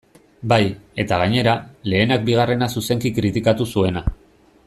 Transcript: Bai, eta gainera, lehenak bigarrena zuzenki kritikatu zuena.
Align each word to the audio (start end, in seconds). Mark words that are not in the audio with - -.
Bai, 0.53 0.61
eta 1.03 1.19
gainera, 1.23 1.53
lehenak 1.93 2.25
bigarrena 2.31 2.71
zuzenki 2.77 3.13
kritikatu 3.19 3.69
zuena. 3.75 4.07